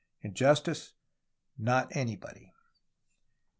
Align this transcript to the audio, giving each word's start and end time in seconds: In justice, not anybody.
In 0.23 0.33
justice, 0.33 0.93
not 1.59 1.95
anybody. 1.95 2.51